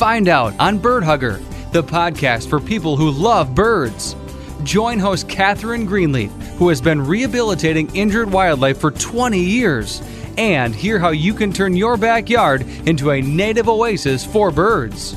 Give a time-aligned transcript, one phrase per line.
[0.00, 4.16] Find out on Bird Hugger, the podcast for people who love birds.
[4.62, 10.00] Join host Catherine Greenleaf, who has been rehabilitating injured wildlife for 20 years,
[10.38, 15.14] and hear how you can turn your backyard into a native oasis for birds.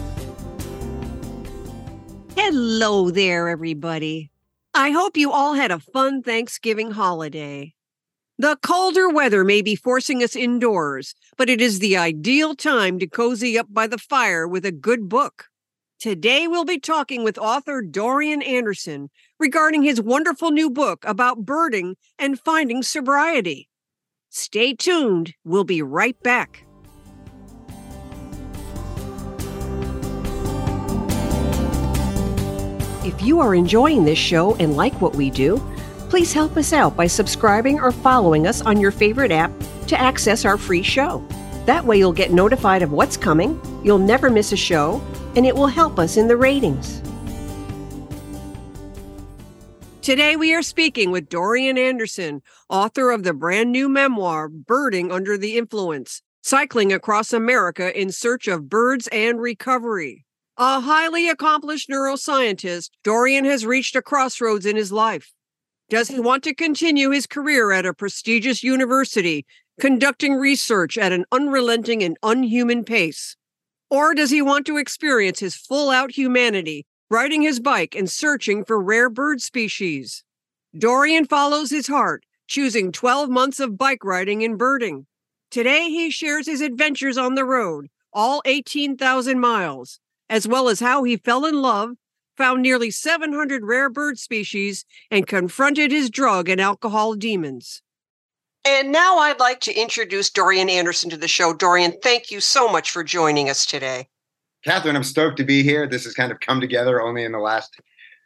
[2.36, 4.32] Hello there, everybody.
[4.74, 7.74] I hope you all had a fun Thanksgiving holiday.
[8.40, 13.06] The colder weather may be forcing us indoors, but it is the ideal time to
[13.06, 15.50] cozy up by the fire with a good book.
[16.00, 21.96] Today, we'll be talking with author Dorian Anderson regarding his wonderful new book about birding
[22.18, 23.70] and finding sobriety.
[24.30, 25.36] Stay tuned.
[25.46, 26.66] We'll be right back.
[33.06, 35.62] If you are enjoying this show and like what we do,
[36.14, 39.52] please help us out by subscribing or following us on your favorite app
[39.88, 41.28] to access our free show.
[41.66, 45.02] That way, you'll get notified of what's coming, you'll never miss a show,
[45.36, 47.02] and it will help us in the ratings.
[50.04, 55.36] Today, we are speaking with Dorian Anderson, author of the brand new memoir, Birding Under
[55.36, 60.28] the Influence Cycling Across America in Search of Birds and Recovery.
[60.58, 65.34] A highly accomplished neuroscientist, Dorian has reached a crossroads in his life.
[65.90, 69.46] Does he want to continue his career at a prestigious university,
[69.80, 73.36] conducting research at an unrelenting and unhuman pace?
[73.90, 78.66] Or does he want to experience his full out humanity, riding his bike and searching
[78.66, 80.24] for rare bird species?
[80.76, 85.06] Dorian follows his heart, choosing 12 months of bike riding and birding.
[85.52, 91.04] Today, he shares his adventures on the road, all 18,000 miles, as well as how
[91.04, 91.92] he fell in love,
[92.38, 97.82] found nearly 700 rare bird species, and confronted his drug and alcohol demons.
[98.66, 101.54] And now I'd like to introduce Dorian Anderson to the show.
[101.54, 104.08] Dorian, thank you so much for joining us today.
[104.64, 105.86] Catherine, I'm stoked to be here.
[105.88, 107.76] This has kind of come together only in the last,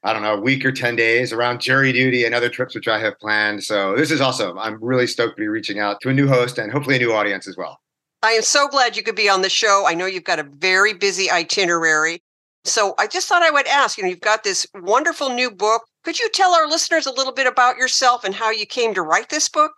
[0.03, 3.00] I don't know, week or 10 days around jury duty and other trips which I
[3.00, 3.63] have planned.
[3.63, 4.59] So this is awesome.
[4.59, 7.13] I'm really stoked to be reaching out to a new host and hopefully a new
[7.13, 7.79] audience as well.
[8.22, 9.85] I am so glad you could be on the show.
[9.88, 12.22] I know you've got a very busy itinerary.
[12.67, 15.83] So I just thought I would ask you know, you've got this wonderful new book.
[16.03, 19.01] Could you tell our listeners a little bit about yourself and how you came to
[19.01, 19.72] write this book?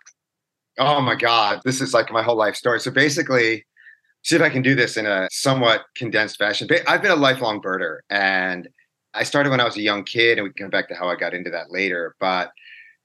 [0.78, 2.80] Oh my God, this is like my whole life story.
[2.80, 3.64] So basically,
[4.22, 6.68] see if I can do this in a somewhat condensed fashion.
[6.86, 8.68] I've been a lifelong birder and
[9.14, 11.08] I started when I was a young kid, and we can come back to how
[11.08, 12.14] I got into that later.
[12.20, 12.52] But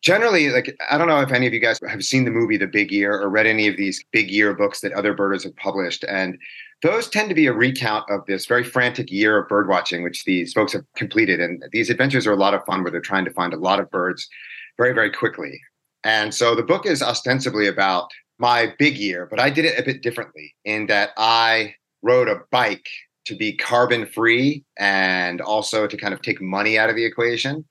[0.02, 2.68] generally, like, I don't know if any of you guys have seen the movie The
[2.68, 6.06] Big Year or read any of these big year books that other birders have published.
[6.08, 6.38] And
[6.82, 10.54] those tend to be a recount of this very frantic year of birdwatching, which these
[10.54, 11.40] folks have completed.
[11.40, 13.80] And these adventures are a lot of fun where they're trying to find a lot
[13.80, 14.28] of birds
[14.78, 15.60] very, very quickly.
[16.04, 19.84] And so the book is ostensibly about my big year, but I did it a
[19.84, 22.88] bit differently in that I rode a bike
[23.26, 27.66] to be carbon free and also to kind of take money out of the equation.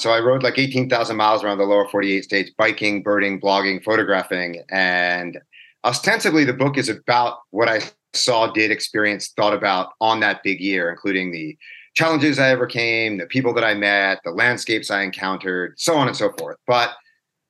[0.00, 4.62] So I rode like 18,000 miles around the lower 48 states, biking, birding, blogging, photographing.
[4.70, 5.38] And
[5.84, 7.80] ostensibly, the book is about what I
[8.14, 11.56] saw, did, experienced, thought about on that big year, including the
[11.94, 16.16] challenges I overcame, the people that I met, the landscapes I encountered, so on and
[16.16, 16.56] so forth.
[16.66, 16.94] But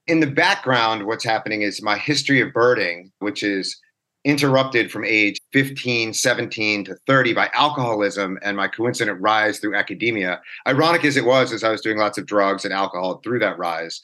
[0.06, 3.78] in the background, what's happening is my history of birding, which is
[4.24, 10.40] interrupted from age 15, 17 to 30 by alcoholism and my coincident rise through academia.
[10.66, 13.58] Ironic as it was, as I was doing lots of drugs and alcohol through that
[13.58, 14.00] rise,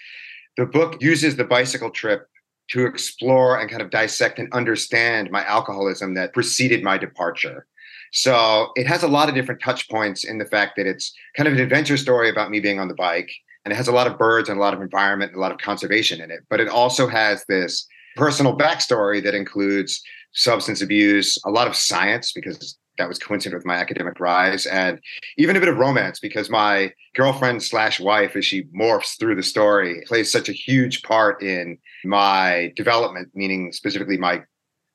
[0.56, 2.28] the book uses the bicycle trip
[2.70, 7.66] to explore and kind of dissect and understand my alcoholism that preceded my departure.
[8.12, 11.49] So it has a lot of different touch points in the fact that it's kind
[11.49, 13.31] of an adventure story about me being on the bike
[13.64, 15.52] and it has a lot of birds and a lot of environment and a lot
[15.52, 16.40] of conservation in it.
[16.49, 20.02] But it also has this personal backstory that includes
[20.32, 25.00] substance abuse, a lot of science because that was coincident with my academic rise, and
[25.37, 29.43] even a bit of romance because my girlfriend slash wife, as she morphs through the
[29.43, 34.43] story, plays such a huge part in my development, meaning specifically my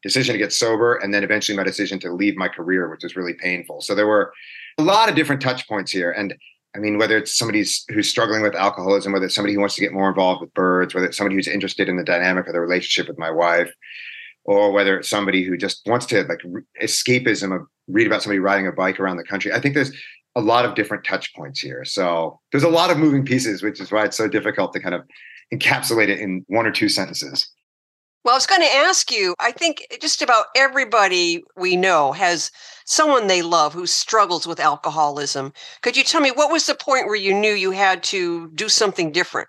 [0.02, 3.16] decision to get sober and then eventually my decision to leave my career, which was
[3.16, 3.82] really painful.
[3.82, 4.32] So there were
[4.78, 6.12] a lot of different touch points here.
[6.12, 6.36] And
[6.76, 9.82] I mean, whether it's somebody who's struggling with alcoholism, whether it's somebody who wants to
[9.82, 12.62] get more involved with birds, whether it's somebody who's interested in the dynamic of the
[12.62, 13.74] relationship with my wife,
[14.46, 16.42] or whether it's somebody who just wants to like
[16.82, 19.52] escapism of read about somebody riding a bike around the country.
[19.52, 19.92] I think there's
[20.36, 21.84] a lot of different touch points here.
[21.84, 24.96] So there's a lot of moving pieces, which is why it's so difficult to kind
[24.96, 25.02] of
[25.54, 27.50] encapsulate it in one or two sentences.
[28.24, 32.52] Well, I was going to ask you, I think just about everybody we know has
[32.86, 35.54] someone they love who struggles with alcoholism.
[35.82, 38.68] Could you tell me what was the point where you knew you had to do
[38.68, 39.48] something different?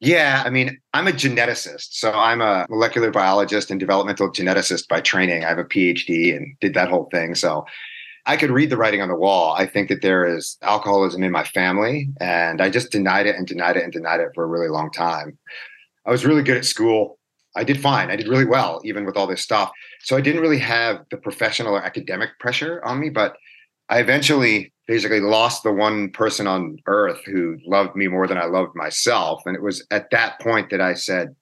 [0.00, 1.88] Yeah, I mean, I'm a geneticist.
[1.92, 5.44] So I'm a molecular biologist and developmental geneticist by training.
[5.44, 7.34] I have a PhD and did that whole thing.
[7.34, 7.66] So
[8.24, 9.54] I could read the writing on the wall.
[9.54, 13.46] I think that there is alcoholism in my family, and I just denied it and
[13.46, 15.38] denied it and denied it for a really long time.
[16.06, 17.18] I was really good at school.
[17.56, 18.10] I did fine.
[18.10, 19.70] I did really well, even with all this stuff.
[20.00, 23.36] So I didn't really have the professional or academic pressure on me, but
[23.88, 28.46] I eventually basically lost the one person on earth who loved me more than I
[28.46, 29.40] loved myself.
[29.46, 31.36] And it was at that point that I said,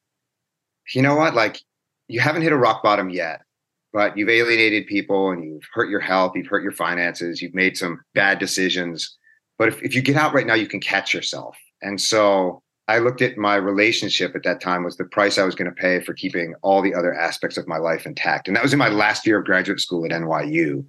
[0.95, 1.35] you know what?
[1.35, 1.59] Like,
[2.09, 3.41] you haven't hit a rock bottom yet,
[3.91, 7.79] but you've alienated people and you've hurt your health, you've hurt your finances, you've made
[7.79, 9.17] some bad decisions.
[9.57, 11.57] But if, if you get out right now, you can catch yourself.
[11.81, 15.55] And so I looked at my relationship at that time was the price I was
[15.55, 18.47] going to pay for keeping all the other aspects of my life intact.
[18.47, 20.85] And that was in my last year of graduate school at NYU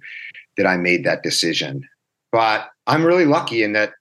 [0.58, 1.88] that I made that decision.
[2.32, 3.92] But I'm really lucky in that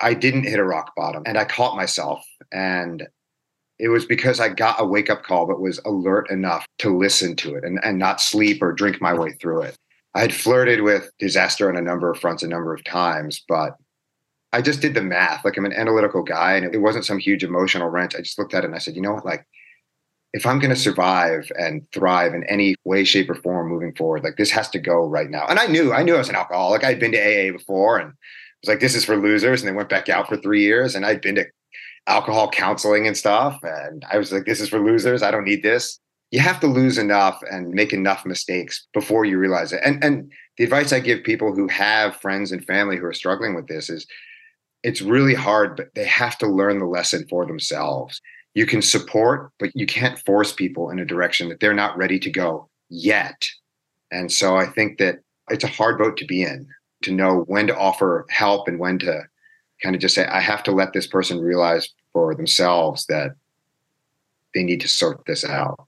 [0.00, 2.24] I didn't hit a rock bottom and I caught myself.
[2.52, 3.06] And
[3.78, 7.34] it was because I got a wake up call, but was alert enough to listen
[7.36, 9.76] to it and, and not sleep or drink my way through it.
[10.14, 13.76] I had flirted with disaster on a number of fronts a number of times, but
[14.52, 15.44] I just did the math.
[15.44, 18.14] Like I'm an analytical guy and it wasn't some huge emotional wrench.
[18.14, 19.26] I just looked at it and I said, you know what?
[19.26, 19.44] Like
[20.34, 24.24] if I'm going to survive and thrive in any way, shape, or form moving forward,
[24.24, 25.46] like this has to go right now.
[25.46, 26.82] And I knew, I knew I was an alcoholic.
[26.82, 28.12] I'd been to AA before and
[28.60, 29.62] was like, this is for losers.
[29.62, 30.96] And they went back out for three years.
[30.96, 31.46] And I'd been to
[32.08, 33.60] alcohol counseling and stuff.
[33.62, 35.22] And I was like, this is for losers.
[35.22, 36.00] I don't need this.
[36.32, 39.82] You have to lose enough and make enough mistakes before you realize it.
[39.84, 43.54] And and the advice I give people who have friends and family who are struggling
[43.54, 44.04] with this is
[44.82, 48.20] it's really hard, but they have to learn the lesson for themselves.
[48.54, 52.18] You can support, but you can't force people in a direction that they're not ready
[52.20, 53.48] to go yet.
[54.10, 55.18] And so I think that
[55.50, 56.66] it's a hard boat to be in
[57.02, 59.22] to know when to offer help and when to
[59.82, 63.32] kind of just say, I have to let this person realize for themselves that
[64.54, 65.86] they need to sort this out.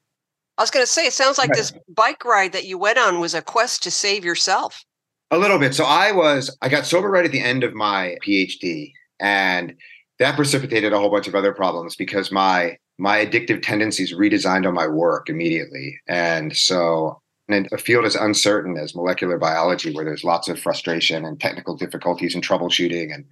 [0.58, 3.20] I was going to say, it sounds like this bike ride that you went on
[3.20, 4.84] was a quest to save yourself.
[5.30, 5.74] A little bit.
[5.74, 9.74] So I was, I got sober right at the end of my PhD, and
[10.18, 14.72] that precipitated a whole bunch of other problems because my my addictive tendencies redesigned on
[14.72, 16.00] my work immediately.
[16.06, 21.24] And so in a field as uncertain as molecular biology, where there's lots of frustration
[21.24, 23.24] and technical difficulties and troubleshooting and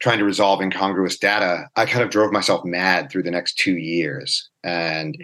[0.00, 3.76] trying to resolve incongruous data, I kind of drove myself mad through the next two
[3.76, 4.48] years.
[4.62, 5.16] And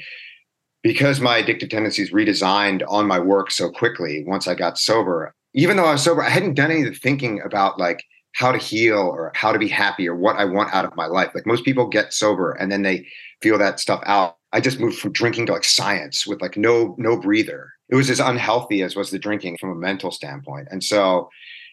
[0.83, 5.77] because my addictive tendencies redesigned on my work so quickly once I got sober, even
[5.77, 8.05] though I was sober, I hadn't done any of the thinking about like
[8.35, 11.07] how to heal or how to be happy or what I want out of my
[11.07, 11.31] life.
[11.35, 13.07] Like most people get sober and then they
[13.41, 14.37] feel that stuff out.
[14.53, 17.73] I just moved from drinking to like science with like no no breather.
[17.89, 20.69] It was as unhealthy as was the drinking from a mental standpoint.
[20.71, 21.31] And so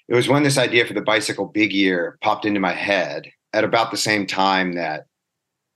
[0.07, 3.63] it was when this idea for the bicycle big year popped into my head at
[3.63, 5.07] about the same time that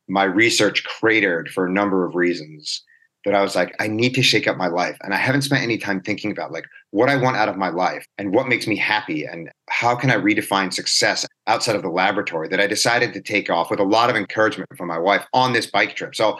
[0.07, 2.83] my research cratered for a number of reasons
[3.25, 4.97] that I was like, I need to shake up my life.
[5.01, 7.69] And I haven't spent any time thinking about like what I want out of my
[7.69, 11.89] life and what makes me happy and how can I redefine success outside of the
[11.89, 15.25] laboratory that I decided to take off with a lot of encouragement from my wife
[15.33, 16.15] on this bike trip.
[16.15, 16.37] So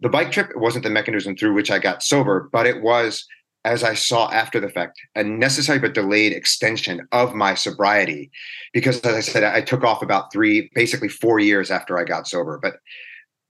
[0.00, 3.26] the bike trip wasn't the mechanism through which I got sober, but it was
[3.66, 8.30] as I saw after the fact, a necessary but delayed extension of my sobriety.
[8.72, 12.28] Because as I said, I took off about three, basically four years after I got
[12.28, 12.60] sober.
[12.62, 12.76] But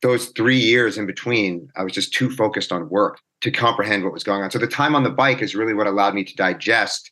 [0.03, 4.12] those three years in between, I was just too focused on work to comprehend what
[4.12, 4.50] was going on.
[4.50, 7.11] So the time on the bike is really what allowed me to digest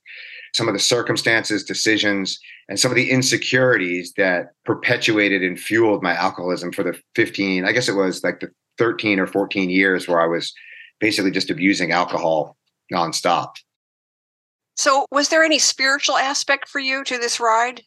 [0.55, 2.39] some of the circumstances, decisions,
[2.69, 7.73] and some of the insecurities that perpetuated and fueled my alcoholism for the 15, I
[7.73, 10.53] guess it was like the 13 or 14 years where I was
[11.01, 12.57] basically just abusing alcohol
[12.93, 13.55] nonstop.
[14.77, 17.83] So, was there any spiritual aspect for you to this ride?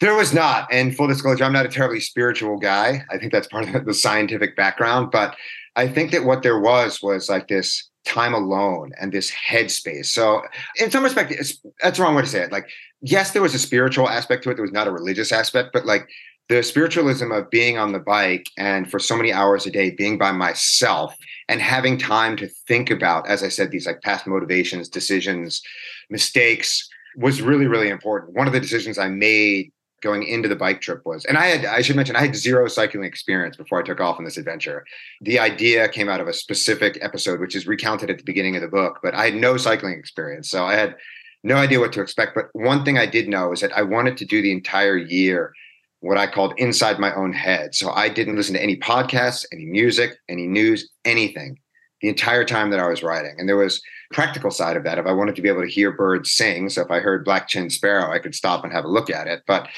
[0.00, 0.66] There was not.
[0.72, 3.04] And full disclosure, I'm not a terribly spiritual guy.
[3.10, 5.10] I think that's part of the scientific background.
[5.10, 5.36] But
[5.76, 10.06] I think that what there was was like this time alone and this headspace.
[10.06, 10.42] So,
[10.76, 11.34] in some respect,
[11.82, 12.52] that's the wrong way to say it.
[12.52, 12.68] Like,
[13.02, 14.54] yes, there was a spiritual aspect to it.
[14.54, 16.08] There was not a religious aspect, but like
[16.48, 20.18] the spiritualism of being on the bike and for so many hours a day being
[20.18, 21.14] by myself
[21.48, 25.62] and having time to think about, as I said, these like past motivations, decisions,
[26.08, 28.34] mistakes was really, really important.
[28.34, 31.64] One of the decisions I made going into the bike trip was and i had
[31.64, 34.84] i should mention i had zero cycling experience before i took off on this adventure
[35.20, 38.62] the idea came out of a specific episode which is recounted at the beginning of
[38.62, 40.96] the book but i had no cycling experience so i had
[41.42, 42.34] no idea what to expect.
[42.34, 45.52] But one thing I did know is that I wanted to do the entire year
[46.00, 47.74] what I called inside my own head.
[47.74, 51.58] So I didn't listen to any podcasts, any music, any news, anything
[52.00, 53.34] the entire time that I was writing.
[53.38, 54.98] And there was practical side of that.
[54.98, 57.48] If I wanted to be able to hear birds sing, so if I heard black
[57.48, 59.42] chin sparrow, I could stop and have a look at it.
[59.46, 59.68] But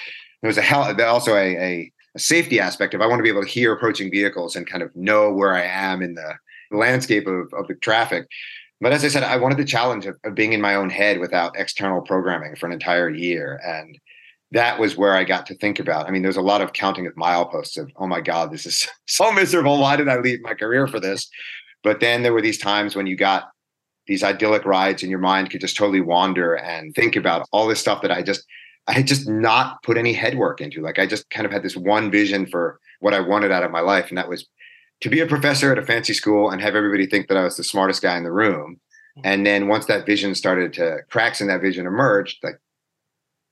[0.40, 2.94] there was a hell also a, a, a safety aspect.
[2.94, 5.54] If I want to be able to hear approaching vehicles and kind of know where
[5.54, 6.34] I am in the
[6.70, 8.26] landscape of, of the traffic.
[8.80, 11.20] But as I said, I wanted the challenge of, of being in my own head
[11.20, 13.60] without external programming for an entire year.
[13.64, 13.98] And
[14.50, 16.08] that was where I got to think about.
[16.08, 18.88] I mean, there's a lot of counting of mileposts of, oh my God, this is
[19.06, 19.78] so miserable.
[19.78, 21.28] Why did I leave my career for this?
[21.82, 23.50] But then there were these times when you got
[24.06, 27.80] these idyllic rides and your mind could just totally wander and think about all this
[27.80, 28.44] stuff that I just
[28.88, 30.80] I had just not put any head work into.
[30.80, 33.70] Like I just kind of had this one vision for what I wanted out of
[33.70, 34.08] my life.
[34.08, 34.46] And that was
[35.02, 37.56] to be a professor at a fancy school and have everybody think that I was
[37.56, 38.80] the smartest guy in the room.
[39.18, 39.26] Mm-hmm.
[39.26, 42.58] And then once that vision started to cracks in that vision emerged, like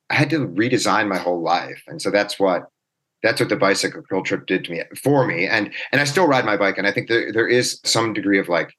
[0.09, 1.83] I had to redesign my whole life.
[1.87, 2.65] And so that's what
[3.23, 5.47] that's what the bicycle trip did to me for me.
[5.47, 6.79] And and I still ride my bike.
[6.79, 8.77] And I think there, there is some degree of like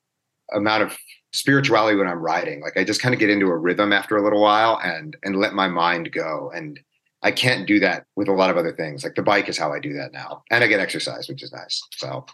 [0.54, 0.98] amount of
[1.34, 2.62] spirituality when I'm riding.
[2.62, 5.36] Like I just kind of get into a rhythm after a little while and and
[5.36, 6.52] let my mind go.
[6.54, 6.80] And
[7.24, 9.04] I can't do that with a lot of other things.
[9.04, 10.44] Like the bike is how I do that now.
[10.50, 11.82] And I get exercise, which is nice.
[11.96, 12.26] So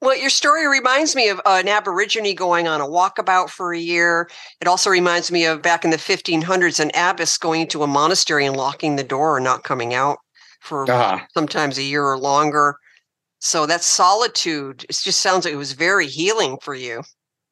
[0.00, 3.78] well, your story reminds me of uh, an Aborigine going on a walkabout for a
[3.78, 4.30] year.
[4.60, 8.46] It also reminds me of back in the 1500s, an abbess going to a monastery
[8.46, 10.18] and locking the door and not coming out
[10.60, 11.24] for uh-huh.
[11.34, 12.76] sometimes a year or longer.
[13.40, 17.02] So that solitude, it just sounds like it was very healing for you.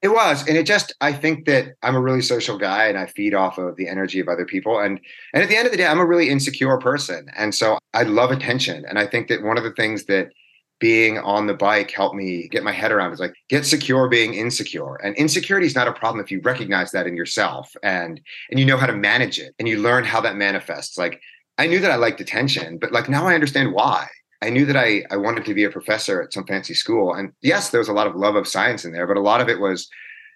[0.03, 0.47] It was.
[0.47, 3.59] And it just, I think that I'm a really social guy and I feed off
[3.59, 4.79] of the energy of other people.
[4.79, 5.01] And,
[5.33, 7.29] and at the end of the day, I'm a really insecure person.
[7.37, 8.85] And so I love attention.
[8.89, 10.31] And I think that one of the things that
[10.79, 14.35] being on the bike helped me get my head around is like get secure being
[14.35, 18.21] insecure and insecurity is not a problem if you recognize that in yourself and
[18.51, 21.21] and you know how to manage it and you learn how that manifests like
[21.59, 24.07] i knew that i liked attention but like now i understand why
[24.43, 27.33] i knew that i i wanted to be a professor at some fancy school and
[27.43, 29.49] yes there was a lot of love of science in there but a lot of
[29.49, 29.89] it was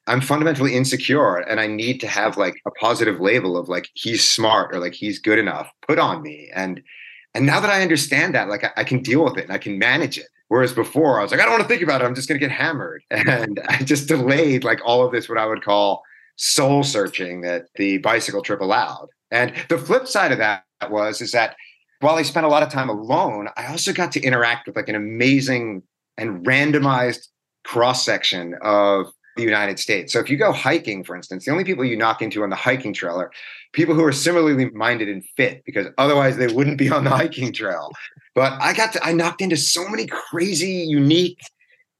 [0.07, 4.29] i'm fundamentally insecure and i need to have like a positive label of like he's
[4.29, 6.83] smart or like he's good enough put on me and
[7.35, 9.59] and now that I understand that, like I, I, can deal with it and I
[9.59, 10.27] can manage it.
[10.49, 12.05] Whereas before I was like, I don't want to think about it.
[12.05, 13.05] I'm just going to get hammered.
[13.11, 16.03] And I just delayed like all of this, what I would call
[16.37, 19.09] soul searching that the bicycle trip allowed.
[19.31, 21.57] And the flip side of that was, is that
[22.01, 24.89] while I spent a lot of time alone, I also got to interact with like
[24.89, 25.83] an amazing
[26.17, 27.27] and randomized
[27.65, 29.07] cross section of
[29.37, 30.13] the United States.
[30.13, 32.57] So if you go hiking, for instance, the only people you knock into on the
[32.57, 33.31] hiking trail are
[33.73, 37.53] people who are similarly minded and fit, because otherwise they wouldn't be on the hiking
[37.53, 37.91] trail.
[38.35, 41.39] But I got to, I knocked into so many crazy, unique,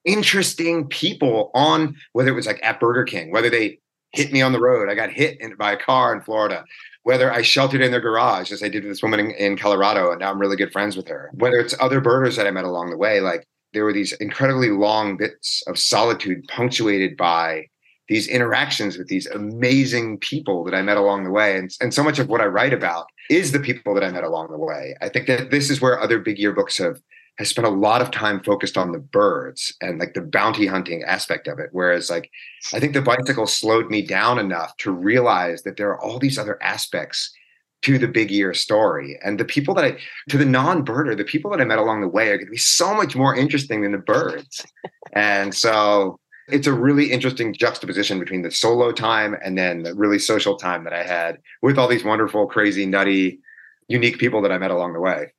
[0.05, 3.79] interesting people on whether it was like at Burger King, whether they
[4.13, 4.89] hit me on the road.
[4.89, 6.65] I got hit in, by a car in Florida.
[7.03, 10.11] Whether I sheltered in their garage, as I did with this woman in, in Colorado,
[10.11, 11.31] and now I'm really good friends with her.
[11.35, 14.71] Whether it's other birders that I met along the way, like there were these incredibly
[14.71, 17.67] long bits of solitude punctuated by
[18.09, 21.57] these interactions with these amazing people that I met along the way.
[21.57, 24.25] And, and so much of what I write about is the people that I met
[24.25, 24.97] along the way.
[25.01, 27.01] I think that this is where other big year books have
[27.41, 31.03] has spent a lot of time focused on the birds and like the bounty hunting
[31.05, 31.71] aspect of it.
[31.73, 32.31] Whereas like
[32.75, 36.37] I think the bicycle slowed me down enough to realize that there are all these
[36.37, 37.33] other aspects
[37.81, 39.19] to the big year story.
[39.25, 39.97] And the people that I,
[40.29, 42.51] to the non birder, the people that I met along the way are going to
[42.51, 44.67] be so much more interesting than the birds.
[45.15, 50.19] and so it's a really interesting juxtaposition between the solo time and then the really
[50.19, 53.41] social time that I had with all these wonderful, crazy, nutty,
[53.89, 55.33] unique people that I met along the way.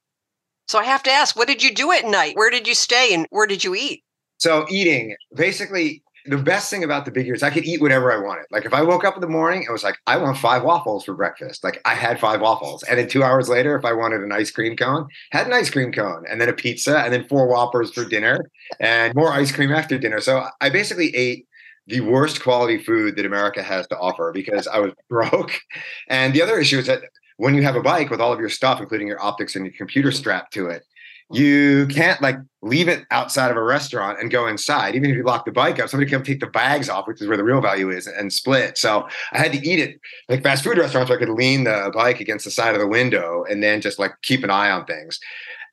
[0.72, 2.38] So I have to ask, what did you do at night?
[2.38, 4.06] Where did you stay and where did you eat?
[4.38, 8.24] So eating, basically the best thing about the big years, I could eat whatever I
[8.25, 8.46] wanted.
[8.51, 11.04] Like if I woke up in the morning, it was like, I want five waffles
[11.04, 11.62] for breakfast.
[11.66, 12.84] Like I had five waffles.
[12.84, 15.70] And then two hours later, if I wanted an ice cream cone, had an ice
[15.70, 18.40] cream cone and then a pizza and then four whoppers for dinner
[18.80, 20.22] and more ice cream after dinner.
[20.22, 21.48] So I basically ate
[21.88, 25.51] the worst quality food that America has to offer because I was broke.
[26.08, 27.01] And the other issue is that
[27.42, 29.74] when you have a bike with all of your stuff, including your optics and your
[29.76, 31.42] computer strapped to it, mm-hmm.
[31.42, 34.94] you can't like leave it outside of a restaurant and go inside.
[34.94, 37.28] Even if you lock the bike up, somebody come take the bags off, which is
[37.28, 38.78] where the real value is, and split.
[38.78, 41.92] So I had to eat it like fast food restaurants where I could lean the
[41.96, 44.86] bike against the side of the window and then just like keep an eye on
[44.86, 45.20] things.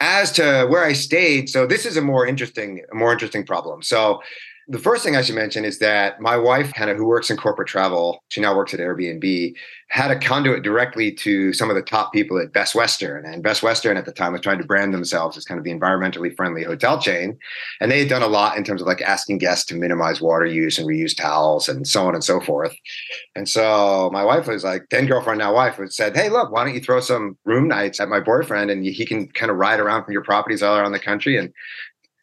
[0.01, 3.83] As to where I stayed, so this is a more interesting, a more interesting problem.
[3.83, 4.23] So
[4.71, 7.69] the first thing I should mention is that my wife, Hannah, who works in corporate
[7.69, 9.55] travel, she now works at Airbnb,
[9.89, 13.25] had a conduit directly to some of the top people at Best Western.
[13.25, 15.73] And Best Western at the time was trying to brand themselves as kind of the
[15.73, 17.39] environmentally friendly hotel chain.
[17.81, 20.45] And they had done a lot in terms of like asking guests to minimize water
[20.45, 22.77] use and reuse towels and so on and so forth.
[23.35, 26.65] And so my wife was like, then girlfriend, now wife, would said, Hey, look, why
[26.65, 29.81] don't you throw some room nights at my boyfriend and he can kind of ride
[29.81, 31.55] around from your properties all around the country and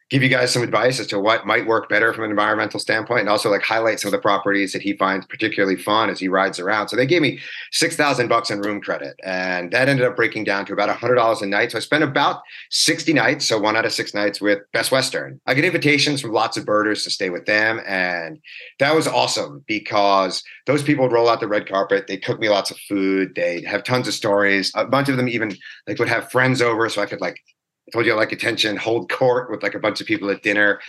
[0.08, 3.20] give you guys some advice as to what might work better from an environmental standpoint
[3.20, 6.28] and also like highlight some of the properties that he finds particularly fun as he
[6.28, 6.88] rides around.
[6.88, 7.40] So they gave me
[7.72, 11.46] 6,000 bucks in room credit and that ended up breaking down to about $100 a
[11.46, 11.72] night.
[11.72, 15.40] So I spent about 60 nights, so one out of six nights with Best Western.
[15.46, 18.38] I get invitations from lots of birders to stay with them and
[18.78, 22.48] that was awesome because those people would roll out the red carpet, they cook me
[22.48, 24.70] lots of food, they'd have tons of stories.
[24.76, 25.56] A bunch of them even
[25.88, 27.40] like would have friends over so I could like
[27.88, 30.42] I told you I like attention, hold court with like a bunch of people at
[30.42, 30.80] dinner.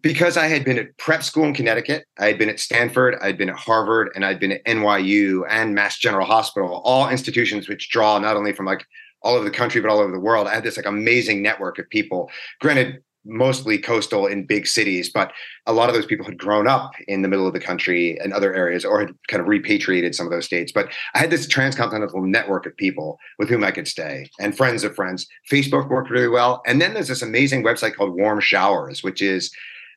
[0.00, 3.36] Because I had been at prep school in Connecticut, I had been at Stanford, I'd
[3.36, 7.90] been at Harvard, and I'd been at NYU and Mass General Hospital, all institutions which
[7.90, 8.86] draw not only from like
[9.22, 10.46] all over the country, but all over the world.
[10.46, 12.30] I had this like amazing network of people.
[12.60, 15.32] Granted, mostly coastal in big cities, but
[15.66, 18.32] a lot of those people had grown up in the middle of the country and
[18.32, 20.72] other areas or had kind of repatriated some of those states.
[20.72, 24.82] But I had this transcontinental network of people with whom I could stay and friends
[24.82, 25.26] of friends.
[25.50, 26.62] Facebook worked really well.
[26.66, 29.52] And then there's this amazing website called Warm Showers, which is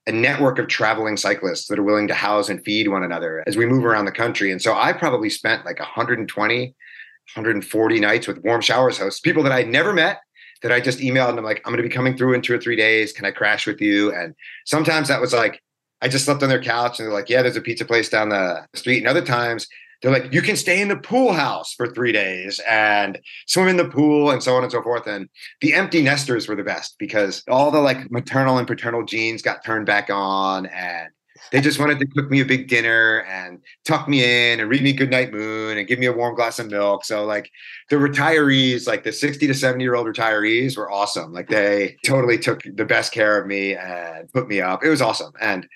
[0.08, 3.56] a network of traveling cyclists that are willing to house and feed one another as
[3.56, 4.52] we move around the country.
[4.52, 9.52] And so I probably spent like 120, 140 nights with warm showers hosts, people that
[9.52, 10.22] I'd never met,
[10.62, 12.54] that I just emailed and I'm like, I'm going to be coming through in two
[12.54, 13.14] or three days.
[13.14, 14.14] Can I crash with you?
[14.14, 15.62] And sometimes that was like,
[16.02, 18.30] I just slept on their couch and they're like, yeah, there's a pizza place down
[18.30, 19.00] the street.
[19.00, 19.68] And other times
[20.02, 23.78] they're like, you can stay in the pool house for three days and swim in
[23.78, 25.06] the pool and so on and so forth.
[25.06, 25.30] And
[25.62, 29.64] the empty nesters were the best because all the like maternal and paternal genes got
[29.64, 31.10] turned back on and
[31.52, 34.84] they just wanted to cook me a big dinner and tuck me in and read
[34.84, 37.04] me Goodnight Moon and give me a warm glass of milk.
[37.04, 37.52] So like
[37.90, 41.34] the retirees, like the 60 to 70 year old retirees were awesome.
[41.34, 44.84] Like they totally took the best care of me and put me up.
[44.84, 45.34] It was awesome.
[45.42, 45.68] And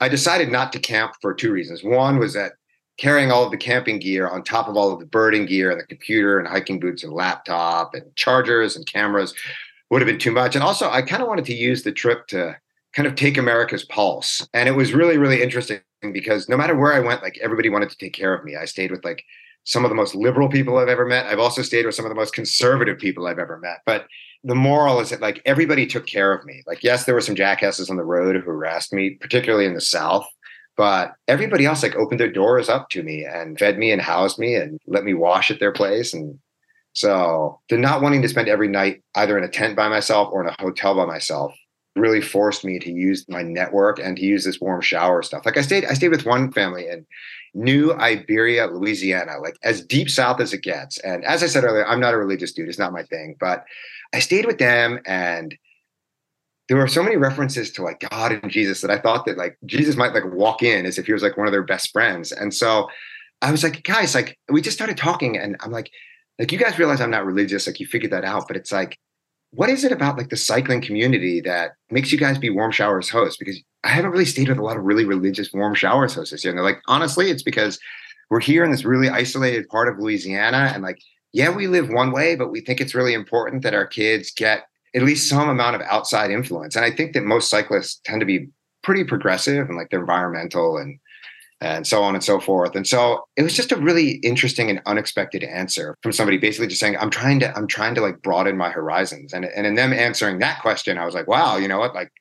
[0.00, 1.84] I decided not to camp for two reasons.
[1.84, 2.52] One was that
[2.98, 5.80] carrying all of the camping gear on top of all of the birding gear and
[5.80, 9.34] the computer and hiking boots and laptop and chargers and cameras
[9.90, 10.54] would have been too much.
[10.54, 12.56] And also I kind of wanted to use the trip to
[12.98, 14.44] kind of take America's pulse.
[14.52, 15.78] And it was really, really interesting
[16.12, 18.56] because no matter where I went, like everybody wanted to take care of me.
[18.56, 19.22] I stayed with like
[19.62, 21.26] some of the most liberal people I've ever met.
[21.26, 23.82] I've also stayed with some of the most conservative people I've ever met.
[23.86, 24.08] But
[24.42, 26.64] the moral is that like everybody took care of me.
[26.66, 29.80] Like, yes, there were some jackasses on the road who harassed me, particularly in the
[29.80, 30.26] South.
[30.76, 34.40] But everybody else like opened their doors up to me and fed me and housed
[34.40, 36.12] me and let me wash at their place.
[36.12, 36.40] And
[36.94, 40.42] so the not wanting to spend every night either in a tent by myself or
[40.42, 41.54] in a hotel by myself
[41.98, 45.44] really forced me to use my network and to use this warm shower stuff.
[45.44, 47.06] Like I stayed, I stayed with one family in
[47.54, 50.98] New Iberia, Louisiana, like as deep south as it gets.
[50.98, 53.36] And as I said earlier, I'm not a religious dude; it's not my thing.
[53.38, 53.64] But
[54.14, 55.56] I stayed with them, and
[56.68, 59.56] there were so many references to like God and Jesus that I thought that like
[59.64, 62.30] Jesus might like walk in as if he was like one of their best friends.
[62.30, 62.88] And so
[63.40, 65.90] I was like, guys, like we just started talking, and I'm like,
[66.38, 68.98] like you guys realize I'm not religious, like you figured that out, but it's like
[69.50, 73.08] what is it about like the cycling community that makes you guys be warm showers
[73.08, 73.38] hosts?
[73.38, 76.44] Because I haven't really stayed with a lot of really religious warm showers hosts this
[76.44, 76.52] year.
[76.52, 77.78] And they're like, honestly, it's because
[78.30, 80.70] we're here in this really isolated part of Louisiana.
[80.74, 80.98] And like,
[81.32, 84.64] yeah, we live one way, but we think it's really important that our kids get
[84.94, 86.76] at least some amount of outside influence.
[86.76, 88.48] And I think that most cyclists tend to be
[88.82, 90.98] pretty progressive and like they're environmental and
[91.60, 92.76] and so on and so forth.
[92.76, 96.80] And so it was just a really interesting and unexpected answer from somebody basically just
[96.80, 99.32] saying, I'm trying to, I'm trying to like broaden my horizons.
[99.32, 101.94] And, and in them answering that question, I was like, wow, you know what?
[101.94, 102.12] Like,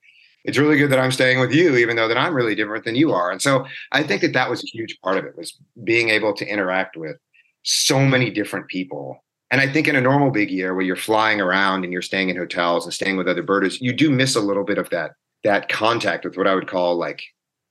[0.43, 2.95] it's really good that I'm staying with you, even though that I'm really different than
[2.95, 3.32] you are.
[3.32, 6.34] And so I think that that was a huge part of it was being able
[6.36, 7.17] to interact with
[7.63, 9.23] so many different people.
[9.52, 12.30] And I think in a normal big year where you're flying around and you're staying
[12.30, 15.12] in hotels and staying with other birders, you do miss a little bit of that,
[15.43, 17.21] that contact with what I would call like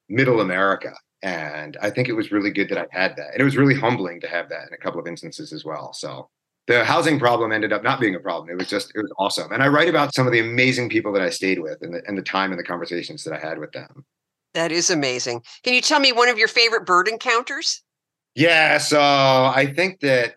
[0.09, 3.33] middle America and I think it was really good that I had that.
[3.33, 5.93] And it was really humbling to have that in a couple of instances as well.
[5.93, 6.29] So
[6.67, 8.51] the housing problem ended up not being a problem.
[8.51, 9.53] It was just, it was awesome.
[9.53, 12.03] And I write about some of the amazing people that I stayed with and the,
[12.07, 14.05] and the time and the conversations that I had with them.
[14.55, 15.43] That is amazing.
[15.63, 17.83] Can you tell me one of your favorite bird encounters?
[18.35, 18.79] Yeah.
[18.79, 20.35] So I think that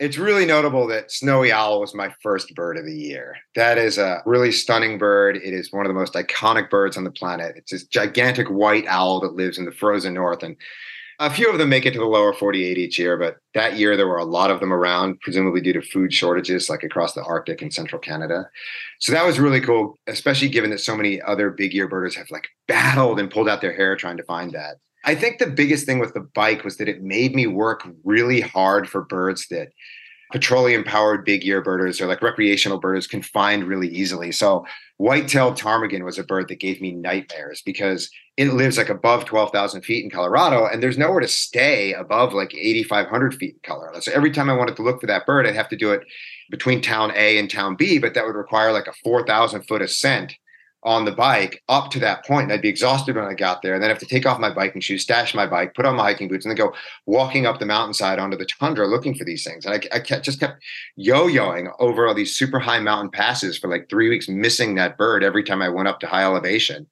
[0.00, 3.36] it's really notable that snowy owl was my first bird of the year.
[3.54, 5.36] That is a really stunning bird.
[5.36, 7.54] It is one of the most iconic birds on the planet.
[7.56, 10.42] It's this gigantic white owl that lives in the frozen north.
[10.42, 10.56] And
[11.18, 13.94] A few of them make it to the lower 48 each year, but that year
[13.94, 17.22] there were a lot of them around, presumably due to food shortages like across the
[17.22, 18.48] Arctic and central Canada.
[19.00, 22.30] So that was really cool, especially given that so many other big year birders have
[22.30, 24.76] like battled and pulled out their hair trying to find that.
[25.04, 28.40] I think the biggest thing with the bike was that it made me work really
[28.40, 29.68] hard for birds that
[30.32, 34.30] petroleum powered big year birders or like recreational birders can find really easily.
[34.30, 34.64] So
[34.98, 39.82] white-tailed ptarmigan was a bird that gave me nightmares because it lives like above 12,000
[39.82, 44.00] feet in Colorado and there's nowhere to stay above like 8,500 feet in Colorado.
[44.00, 46.02] So every time I wanted to look for that bird, I'd have to do it
[46.50, 50.34] between town A and town B, but that would require like a 4,000 foot ascent
[50.82, 52.24] on the bike up to that.
[52.28, 53.74] And I'd be exhausted when I got there.
[53.74, 55.96] And then I have to take off my biking shoes, stash my bike, put on
[55.96, 56.74] my hiking boots, and then go
[57.06, 59.66] walking up the mountainside onto the tundra looking for these things.
[59.66, 60.62] And I, I kept, just kept
[60.96, 65.22] yo-yoing over all these super high mountain passes for like three weeks, missing that bird
[65.22, 66.86] every time I went up to high elevation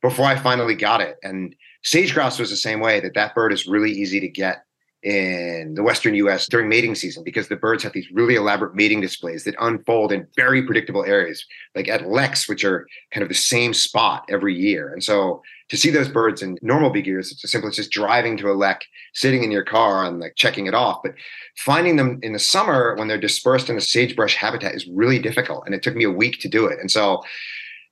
[0.00, 1.18] before I finally got it.
[1.22, 4.64] And sage grouse was the same way that that bird is really easy to get
[5.04, 9.02] in the western US during mating season because the birds have these really elaborate mating
[9.02, 13.34] displays that unfold in very predictable areas, like at leks, which are kind of the
[13.34, 14.90] same spot every year.
[14.92, 17.90] And so to see those birds in normal big years, it's as simple as just
[17.90, 21.00] driving to a lek, sitting in your car and like checking it off.
[21.02, 21.14] But
[21.58, 25.64] finding them in the summer when they're dispersed in a sagebrush habitat is really difficult.
[25.66, 26.80] And it took me a week to do it.
[26.80, 27.22] And so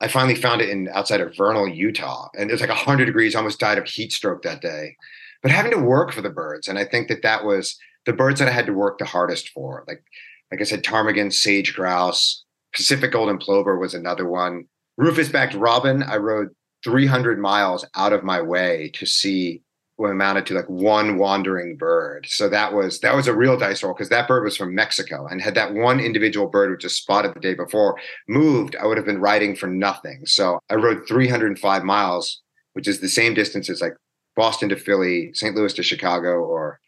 [0.01, 2.31] I finally found it in outside of Vernal, Utah.
[2.39, 4.97] And it was like 100 degrees, almost died of heat stroke that day
[5.43, 6.69] but having to work for the birds.
[6.69, 7.77] And I think that that was
[8.07, 9.85] the birds that I had to work the hardest for.
[9.87, 10.03] Like,
[10.51, 14.65] like I said, ptarmigan, sage grouse, Pacific golden plover was another one.
[14.97, 16.49] Rufous-backed robin, I rode
[16.85, 19.63] 300 miles out of my way to see
[19.97, 22.27] what amounted to like one wandering bird.
[22.29, 25.27] So that was that was a real dice roll because that bird was from Mexico,
[25.27, 28.97] and had that one individual bird which was spotted the day before moved, I would
[28.97, 30.27] have been riding for nothing.
[30.27, 32.41] So I rode 305 miles,
[32.73, 33.95] which is the same distance as like
[34.37, 35.55] Boston to Philly, St.
[35.55, 36.81] Louis to Chicago, or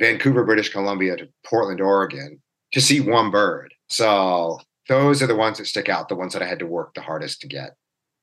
[0.00, 2.40] Vancouver, British Columbia to Portland, Oregon
[2.72, 3.72] to see one bird.
[3.88, 6.94] So those are the ones that stick out, the ones that I had to work
[6.94, 7.76] the hardest to get.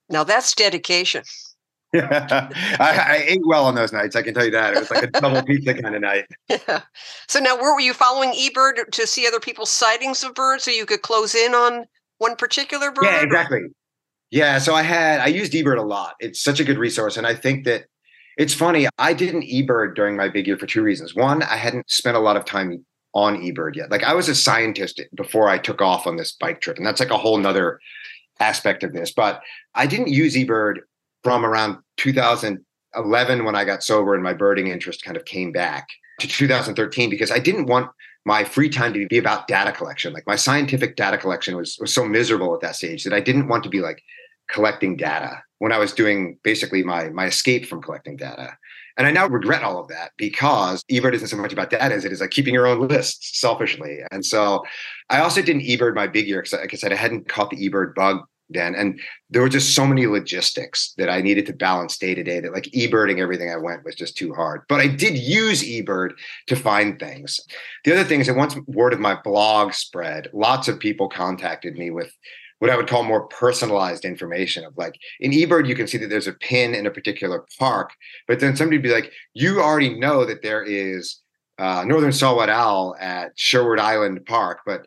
[0.10, 1.24] Now that's dedication.
[1.96, 4.16] I, I, ate well on those nights.
[4.16, 4.74] I can tell you that.
[4.76, 6.26] It was like a double pizza kind of night.
[6.50, 6.82] Yeah.
[7.28, 10.88] So now, were you following eBird to see other people's sightings of birds so you
[10.88, 11.86] could close in on
[12.18, 13.06] one particular bird?
[13.06, 13.62] Yeah, exactly.
[14.32, 14.58] Yeah.
[14.58, 16.16] So I had, I used eBird a lot.
[16.20, 17.16] It's such a good resource.
[17.16, 17.86] And I think that
[18.38, 18.88] it's funny.
[18.98, 21.15] I didn't eBird during my big year for two reasons.
[21.15, 23.91] One, I hadn't spent a lot of time on eBird yet.
[23.91, 27.00] Like I was a scientist before I took off on this bike trip, and that's
[27.00, 27.80] like a whole nother
[28.39, 29.12] aspect of this.
[29.12, 29.41] But
[29.76, 30.80] I didn't use eBird
[31.24, 35.88] from around 2011 when I got sober and my birding interest kind of came back
[36.19, 37.89] to 2013 because I didn't want
[38.26, 40.13] my free time to be about data collection.
[40.13, 43.48] Like my scientific data collection was was so miserable at that stage that I didn't
[43.48, 44.02] want to be like
[44.54, 48.58] collecting data when I was doing basically my my escape from collecting data.
[48.96, 52.06] And I now regret all of that because eBird isn't so much about data as
[52.06, 54.00] it is like keeping your own lists selfishly.
[54.12, 54.63] And so
[55.10, 57.70] I also didn't eBird my big year because, like I said, I hadn't caught the
[57.70, 58.76] eBird bug then.
[58.76, 59.00] And
[59.32, 62.54] there were just so many logistics that I needed to balance day to day that
[62.54, 64.62] like eBirding everything I went was just too hard.
[64.70, 66.12] But I did use eBird
[66.48, 67.39] to find things.
[67.86, 71.76] The other thing is that once word of my blog spread, lots of people contacted
[71.76, 72.13] me with
[72.60, 76.10] what I would call more personalized information of like in eBird, you can see that
[76.10, 77.92] there's a pin in a particular park,
[78.28, 81.20] but then somebody would be like, you already know that there is
[81.60, 84.86] uh, Northern Saw-Whet Owl at Sherwood Island Park, but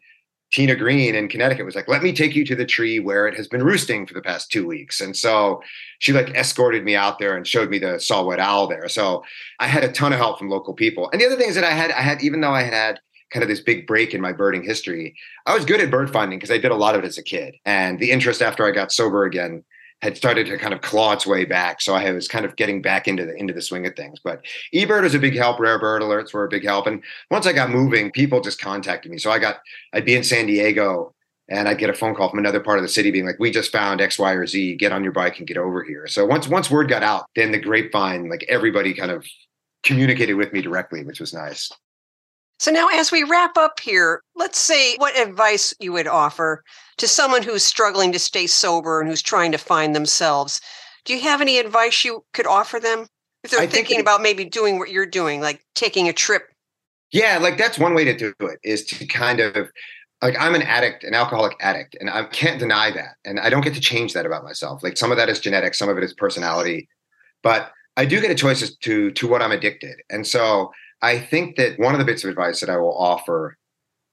[0.53, 3.35] Tina Green in Connecticut was like, let me take you to the tree where it
[3.35, 5.01] has been roosting for the past two weeks.
[5.01, 5.61] And so
[5.99, 8.89] she like escorted me out there and showed me the Saw-Whet Owl there.
[8.89, 9.25] So
[9.59, 11.11] I had a ton of help from local people.
[11.11, 13.01] And the other thing is that I had, I had, even though I had had
[13.31, 15.15] kind of this big break in my birding history,
[15.47, 17.23] I was good at bird finding because I did a lot of it as a
[17.23, 17.57] kid.
[17.65, 19.65] And the interest after I got sober again
[20.03, 21.81] had started to kind of claw its way back.
[21.81, 24.21] So I was kind of getting back into the into the swing of things.
[24.23, 25.59] But eBird was a big help.
[25.59, 26.87] Rare bird alerts were a big help.
[26.87, 29.19] And once I got moving, people just contacted me.
[29.19, 29.61] So I got
[29.93, 31.15] I'd be in San Diego
[31.49, 33.51] and I'd get a phone call from another part of the city being like, "We
[33.51, 34.77] just found X, Y, or Z.
[34.77, 37.53] Get on your bike and get over here." So once once word got out, then
[37.53, 39.27] the grapevine, like everybody, kind of
[39.83, 41.71] communicated with me directly, which was nice.
[42.59, 46.65] So now, as we wrap up here, let's say what advice you would offer
[46.97, 50.61] to someone who's struggling to stay sober and who's trying to find themselves.
[51.05, 53.07] Do you have any advice you could offer them
[53.45, 56.49] if they're I thinking about maybe doing what you're doing, like taking a trip?
[57.13, 59.69] Yeah, like that's one way to do it is to kind of
[60.23, 63.17] like I'm an addict, an alcoholic addict, and I can't deny that.
[63.25, 64.83] And I don't get to change that about myself.
[64.83, 66.89] Like some of that is genetic, some of it is personality,
[67.43, 69.97] but I do get a choice as to to what I'm addicted.
[70.11, 73.57] And so I think that one of the bits of advice that I will offer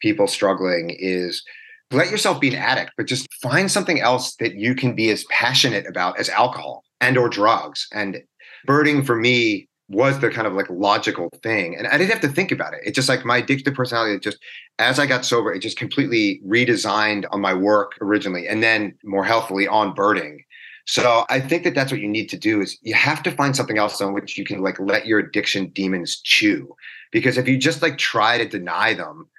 [0.02, 1.44] people struggling is
[1.92, 5.24] let yourself be an addict, but just find something else that you can be as
[5.26, 7.88] passionate about as alcohol and or drugs.
[7.94, 8.22] And
[8.66, 11.76] birding for me was the kind of like logical thing.
[11.76, 12.80] And I didn't have to think about it.
[12.84, 14.38] It's just like my addictive personality, just
[14.80, 19.24] as I got sober, it just completely redesigned on my work originally and then more
[19.24, 20.44] healthfully on birding.
[20.86, 23.56] So I think that that's what you need to do is you have to find
[23.56, 26.76] something else on which you can like let your addiction demons chew.
[27.12, 29.30] Because if you just like try to deny them,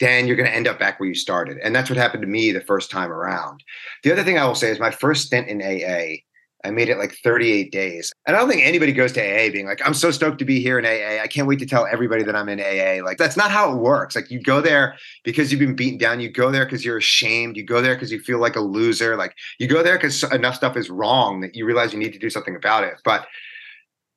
[0.00, 1.58] then you're going to end up back where you started.
[1.62, 3.62] And that's what happened to me the first time around.
[4.02, 6.22] The other thing I will say is my first stint in AA,
[6.64, 8.12] I made it like 38 days.
[8.26, 10.60] And I don't think anybody goes to AA being like, I'm so stoked to be
[10.60, 11.22] here in AA.
[11.22, 13.04] I can't wait to tell everybody that I'm in AA.
[13.04, 14.16] Like, that's not how it works.
[14.16, 16.20] Like, you go there because you've been beaten down.
[16.20, 17.56] You go there because you're ashamed.
[17.56, 19.16] You go there because you feel like a loser.
[19.16, 22.18] Like, you go there because enough stuff is wrong that you realize you need to
[22.18, 22.94] do something about it.
[23.04, 23.26] But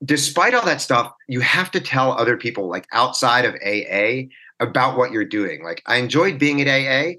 [0.06, 4.30] despite all that stuff, you have to tell other people, like outside of AA,
[4.60, 5.64] about what you're doing.
[5.64, 7.16] Like, I enjoyed being at AA,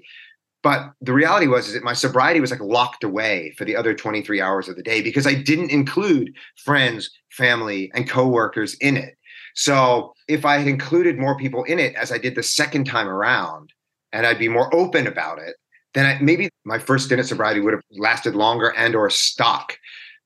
[0.61, 3.93] but the reality was is that my sobriety was like locked away for the other
[3.93, 9.15] 23 hours of the day because I didn't include friends, family, and coworkers in it.
[9.55, 13.07] So if I had included more people in it as I did the second time
[13.07, 13.71] around,
[14.11, 15.55] and I'd be more open about it,
[15.93, 19.77] then I, maybe my first stint of sobriety would have lasted longer and or stuck.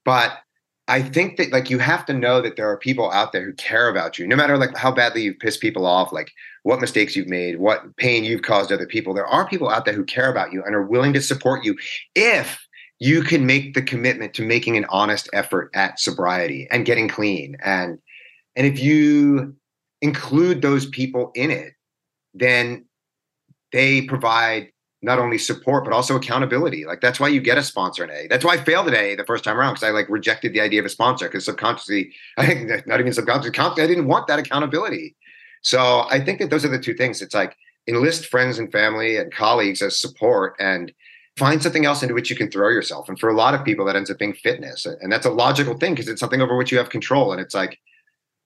[0.05, 0.37] But
[0.93, 3.53] I think that like you have to know that there are people out there who
[3.53, 7.15] care about you, no matter like how badly you've pissed people off, like what mistakes
[7.15, 9.11] you've made, what pain you've caused other people.
[9.11, 11.75] There are people out there who care about you and are willing to support you
[12.13, 12.67] if
[12.99, 17.57] you can make the commitment to making an honest effort at sobriety and getting clean.
[17.63, 17.97] And
[18.55, 19.55] and if you
[20.03, 21.73] include those people in it,
[22.35, 22.85] then
[23.71, 24.71] they provide
[25.03, 26.85] not only support but also accountability.
[26.85, 28.27] Like that's why you get a sponsor in A.
[28.27, 30.61] That's why I failed at A the first time around because I like rejected the
[30.61, 34.39] idea of a sponsor because subconsciously, I think not even subconsciously, I didn't want that
[34.39, 35.15] accountability.
[35.61, 37.21] So I think that those are the two things.
[37.21, 37.55] It's like
[37.87, 40.93] enlist friends and family and colleagues as support and
[41.37, 43.09] find something else into which you can throw yourself.
[43.09, 44.85] And for a lot of people, that ends up being fitness.
[44.85, 47.31] And that's a logical thing because it's something over which you have control.
[47.31, 47.79] And it's like,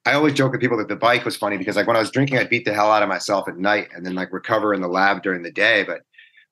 [0.05, 2.11] I always joke with people that the bike was funny because like when I was
[2.11, 4.79] drinking, I'd beat the hell out of myself at night and then like recover in
[4.79, 5.83] the lab during the day.
[5.83, 6.03] But